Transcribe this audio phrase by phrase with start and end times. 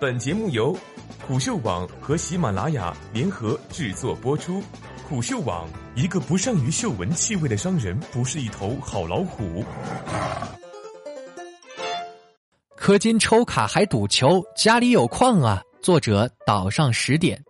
[0.00, 0.76] 本节目由
[1.26, 4.62] 虎嗅网和喜马拉雅联合制作播出。
[5.08, 9.64] 虎嗅网：一个不善于嗅闻气味的商人，不是一头好老虎。
[12.78, 15.60] 氪金抽卡还赌球，家里有矿啊！
[15.82, 17.42] 作者：岛上十点。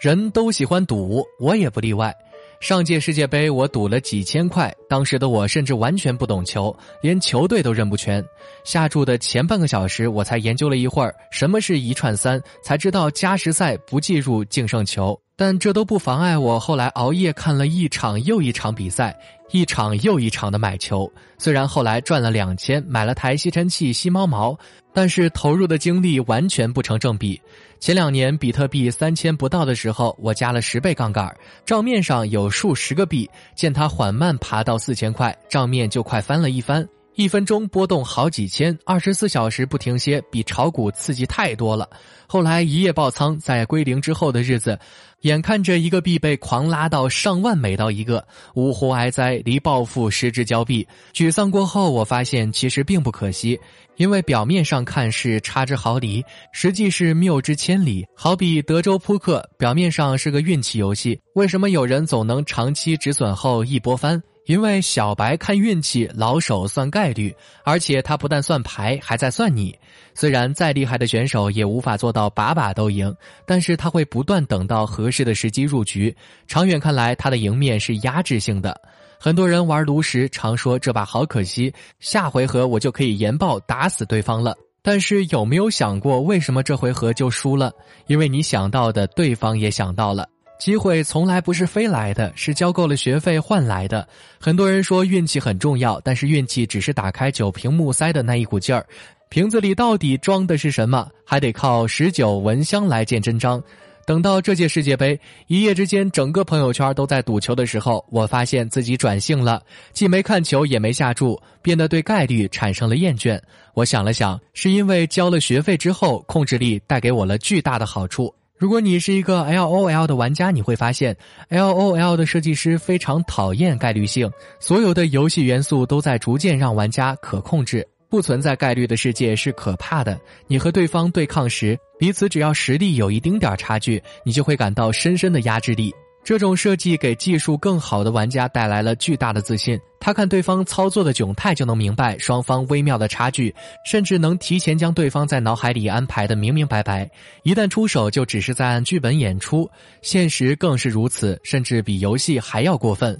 [0.00, 2.14] 人都喜欢赌，我也不例外。
[2.58, 8.24] 上届世界杯我赌了几千块，当时的我甚至完全不懂球，连球队都认不全。
[8.64, 15.18] 下注的前半个小时，我才研究了一会儿什么是一串三，才知道加时赛不计入净胜球。
[15.38, 19.14] 但这都不妨碍我后来熬夜看了一场又一场比赛，
[19.50, 21.10] 一场又一场的买球。
[21.36, 24.58] 虽然后来赚了两千，买了台吸尘器吸猫毛，
[24.94, 27.38] 但是投入的精力完全不成正比。
[27.78, 33.28] 前两年比特币三千不到的时候，我加了十倍杠杆，账面上有数十个币。
[33.54, 36.86] 见它缓慢爬到四千块，账面就快翻了一番。
[37.16, 41.88] 一分钟波动好几千，二十四小时不停歇，比炒股刺激太多了。
[42.26, 44.78] 后来一夜爆仓，在归零之后的日子，
[45.22, 48.22] 眼看着一个币被狂拉到上万美刀一个，
[48.54, 50.86] 呜呼哀哉，离暴富失之交臂。
[51.14, 53.58] 沮丧过后，我发现其实并不可惜，
[53.96, 58.04] 因为表面上看是差之毫厘，实际是谬之千里。
[58.14, 64.22] 好比德州扑克，表面上是个运气游戏，为什么有人总能长期止损后一波翻？
[64.46, 69.76] 因为小白看运气，老手算概率，而且他不但算牌，还在算你。
[70.14, 76.16] 虽然再厉害的选手也无法做到把把都赢，但是他会不断等到合适的时机入局。
[76.46, 78.80] 长远看来，他的赢面是压制性的。
[79.18, 84.56] 很多人玩炉石，常说这把好可惜，下回合我就可以研爆打死对方了。
[84.80, 87.72] 但是有没有想过，为什么这回合就输了？
[88.06, 90.28] 因为你想到的，对方也想到了。
[90.58, 94.06] 机会从来不是飞来的，是交够了学费换来的。
[94.40, 98.86] 很多人说运气很重要，但是运气只是打开酒瓶木塞的那一股劲儿，
[99.28, 103.62] 瓶子里到底装的是什么，还得靠十九闻香来见真章。
[104.06, 105.18] 等到这届世界杯
[105.48, 109.60] 一夜之间整个朋友圈都在赌球的时候，我发现自己转性了，
[109.92, 113.36] 既没看球也没下注，变得对概率产生了厌倦。
[113.74, 118.32] 我想了想，是因为交了学费之后，控制力带给我了巨大的好处。
[118.58, 121.14] 如果你是一个 L O L 的玩家，你会发现
[121.50, 130.18] L O L 的设计师非常讨厌概率性，所有的游戏元素都在逐渐让玩家可控制，不存在概率的世界是可怕的。
[130.46, 135.94] 你和对方对抗时，彼此只要实力有一丁点差距，你就会感到深深的压制力。
[136.26, 139.78] 这种设计给技术更好的玩家带来了巨大的自信。
[140.00, 143.54] 他看对方操作的窘态，就能明白双方微妙的差距，
[143.88, 147.08] 甚至能提前将对方在脑海里安排的明明白白。
[147.44, 149.70] 一旦出手，就只是在按剧本演出。
[150.02, 153.16] 现实更是如此，甚至比游戏还要过分。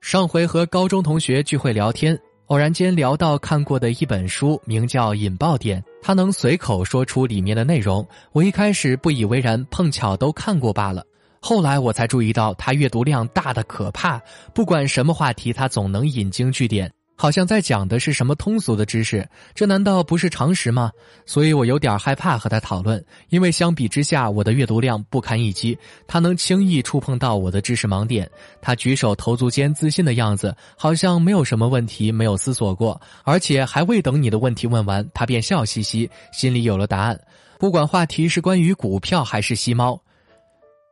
[0.00, 8.04] 上回和高中同学聚会聊天，偶然间聊到看过的一本书，名叫《引爆点》，他能随口说出里面的内容。
[8.32, 11.04] 我一开始不以为然，碰巧都看过罢了。
[11.44, 14.22] 后来我才注意到，他阅读量大的可怕，
[14.54, 19.28] 不管什么话题，他总能引经据典，好像在讲的是什么通俗的知识。
[19.52, 20.92] 这难道不是常识吗？
[21.26, 25.76] 所以我有点害怕和他讨论，因为相比之下，我的阅读量不堪一击。
[26.06, 28.30] 他能轻易触碰到我的知识盲点，
[28.60, 37.20] 他举手投足间自信的样子，好像没有什么问题没有思索过，而且还未等你的问题问完，他便笑嘻嘻，心里有了答案。
[37.58, 40.01] 不管话题是关于股票还是吸猫。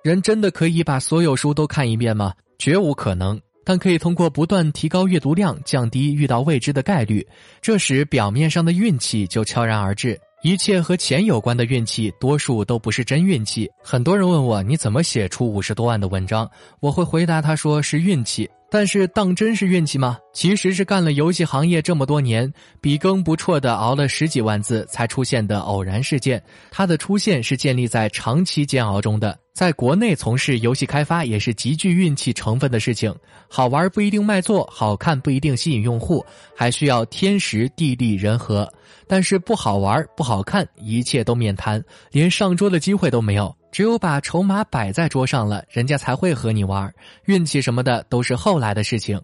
[0.03, 2.33] 人真的可以把所有书都看一遍吗？
[2.59, 3.39] 绝无可能。
[3.63, 7.25] 但可以通过不断提高阅读量，降低遇到未知的概率。
[7.61, 10.19] 这时，表面上的运气就悄然而至。
[10.43, 13.71] 一切和钱有关的运气，多数都不是真运气。
[13.85, 16.51] 很多人问我，你怎么写出五十多万的文章？
[16.81, 18.49] 我会回答他说是运气。
[18.71, 20.17] 但是当真是运气吗？
[20.33, 22.51] 其实是干了游戏行业这么多年，
[22.81, 26.41] 笔耕不辍的熬了十几万字才出现的偶然事件。
[26.71, 29.37] 它的出现是建立在长期煎熬中的。
[29.53, 33.13] 在国内从事游戏开发也是极具运气成分的事情。
[33.49, 36.25] 好玩不一定卖座，好看不一定吸引用户，
[36.57, 38.73] 还需要天时地利人和。
[39.09, 41.83] 但是不好玩不好看，一切都免谈，
[42.13, 43.55] 连上桌的机会都没有。
[43.71, 46.93] 只有把筹码摆在桌上了，人家才会和你玩。
[47.25, 49.21] 运气什么的都是后来的事情。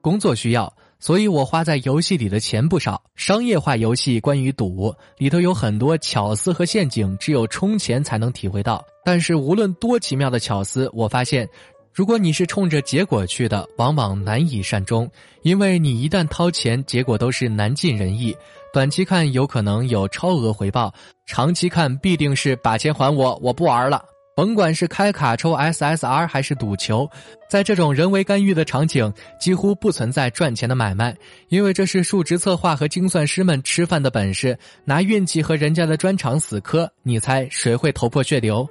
[0.00, 3.02] 工作需要，所以我花在游戏里的钱不少。
[3.14, 8.84] 商业化游戏关于赌，里头有很多巧思和陷阱，只有充钱才能体会到。
[9.04, 11.48] 但是无论多奇妙的巧思，我发现。
[11.94, 15.10] 如果你是冲着结果去的，往往难以善终，
[15.42, 18.34] 因为你一旦掏钱，结果都是难尽人意。
[18.72, 20.94] 短期看有可能有超额回报，
[21.26, 24.02] 长期看必定是把钱还我，我不玩了。
[24.34, 27.06] 甭管是开卡抽 SSR 还是赌球，
[27.50, 31.14] 在这种人为干预的场景，几乎不存在赚钱的买卖，
[31.50, 36.90] 因为这是数值策划和精算师们吃饭的本事，拿运气和人家的专长死磕。
[37.02, 38.66] 你猜谁会头破血流？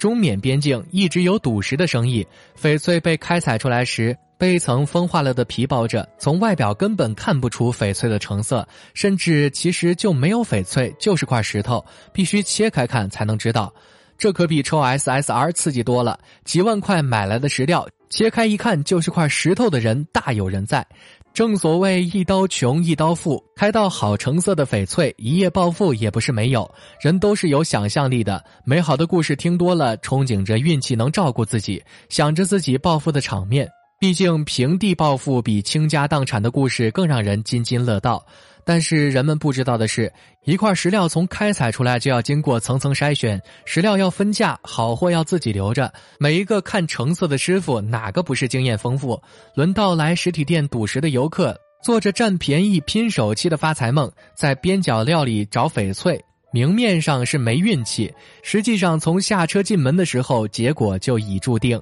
[0.00, 2.26] 中缅边境一直有赌石的生意，
[2.58, 13.70] 翡翠被开采出来时，被一层风化了的皮包着，从外表根本看不出翡翠的成色，甚至其实就没有翡翠，就是块石头，必须切开看才能知道。
[14.16, 20.86] 这可比抽 SSR 刺激多了，几万块买来的石料，切开一看就是块石头的人大有人在。
[21.32, 26.70] 正所谓一刀穷一刀富，开到好成色的翡翠，一夜暴富也不是没有。
[27.00, 33.68] 人都是有想象力的，美好的故事听多了，憧憬着运气能照顾自己，想着自己暴富的场面。
[33.98, 38.24] 毕竟平地暴富比倾家荡产的故事更让人津津乐道。
[38.64, 40.12] 但是人们不知道的是，
[40.44, 45.92] 一块石料从开采出来就要经过层层筛选，石料要分价，好货要自己留着。
[46.18, 49.20] 每一个看成色的师傅，哪个不是经验丰富？
[49.54, 56.22] 轮到来实体店赌石的游客，做着占便宜、拼手气的发财梦，在边角料里找翡翠，
[56.52, 58.12] 明面上是没运气，
[58.42, 61.80] 实际上从下车进门的时候，结果就已注定。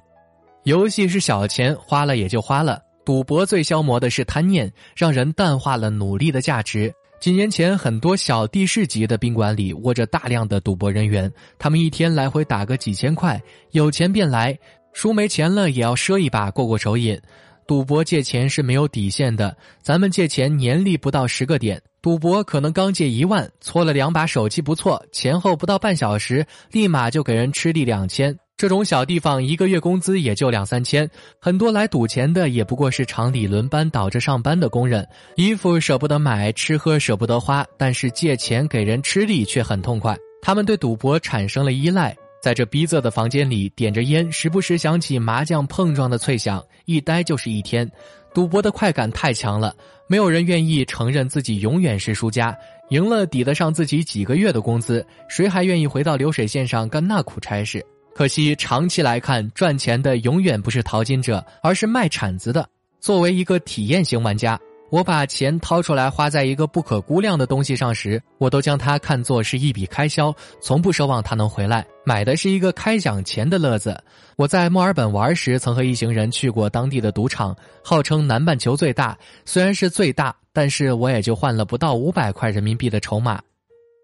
[0.63, 2.81] 游戏是小钱，花了也就花了。
[3.05, 6.93] 赌博最消磨的是贪念，让人淡化了努力的价值。
[7.19, 13.41] 几年前，很多小地市级的宾馆里窝着大量的赌博人员，他们一天来回打个几千块，
[13.71, 14.57] 有钱便来，
[14.93, 17.19] 输没钱了也要赊一把过过手瘾。
[17.67, 28.35] 赌博借钱是没有底线的，咱们借钱年利不到十个点，赌博可能刚借一万，搓了两把手气不错，前后不到半小时，立马就给人吃利两千。
[28.59, 31.09] 这种小地方一个月工资也就两三千，
[31.39, 35.07] 很多来赌钱的也不过是厂里轮班倒着上班的工人，
[35.37, 40.13] 衣服舍不得买，吃喝舍不得花，但是借钱给人吃力却很痛快。
[40.41, 47.89] 他们对赌博产生了依赖，在这逼仄的房间里点着烟，时不时响起麻将碰撞的脆响，一待就是一天。
[48.33, 49.73] 赌博的快感太强了，
[50.05, 52.53] 没有人愿意承认自己永远是输家，
[52.89, 57.81] 赢了抵得上自己几个月的工资，谁还愿意回到流水线上干那苦差事？
[58.19, 62.67] 可惜，长期来看，赚钱的永远不是淘金者，而是卖铲子的。
[62.99, 64.59] 作为一个体验型玩家，
[64.91, 71.87] 我把钱掏出来花在一个不可估量的东西上时，我都将它看作是一笔开销，从不奢望它能回来。
[72.03, 73.97] 买的是一个开奖钱的乐子。
[74.35, 79.17] 我在墨尔本玩时，曾和一行人去过当地的赌场，号称南半球最大。
[79.45, 83.41] 虽然是最大，但是我也就换了不到五百块人民币的筹码。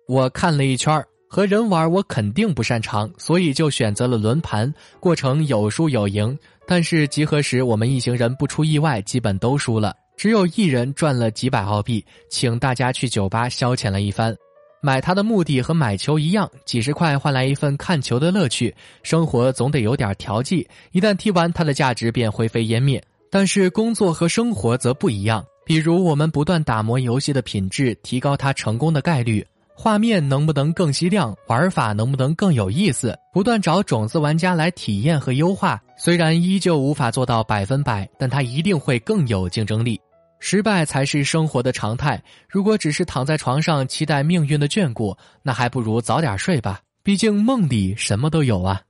[0.08, 1.04] 我看了一圈。
[1.36, 6.40] 和人玩我肯定不擅长，所以就选择了轮盘，过程有输有赢。
[6.66, 14.34] 但是集合时我们一行人不出意外，基本都输了，只有一人赚了几百澳币，请大家去酒吧消遣了一番。
[14.82, 18.74] 买它的目的和买球一样，几十块换来一份看球的乐趣。
[19.04, 23.04] 生活总得有点调剂，一旦踢完，它的价值便灰飞烟灭。
[23.30, 29.46] 但是工作和生活则不一样，比如我们不断打磨游戏的品质，提高它成功的概率。
[29.78, 31.36] 画面能不能更吸亮？
[31.48, 33.16] 玩法能不能更有意思？
[33.34, 40.00] 不断找种子玩家来体验和优化，虽然依旧无法做到百分百，但它一定会更有竞争力。
[40.40, 42.22] 失败才是生活的常态。
[42.48, 46.80] 如果只是躺在床上期待命运的眷顾，那还不如早点睡吧。
[47.04, 48.82] 毕竟梦里什么都有啊。